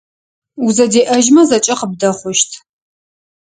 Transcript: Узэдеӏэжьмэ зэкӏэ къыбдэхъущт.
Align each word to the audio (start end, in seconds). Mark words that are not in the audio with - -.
Узэдеӏэжьмэ 0.65 1.41
зэкӏэ 1.49 1.73
къыбдэхъущт. 1.79 2.51